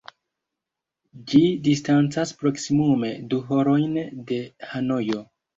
[1.33, 3.97] Ĝi distancas proksimume du horojn
[4.33, 4.43] de
[4.73, 5.25] Hanojo.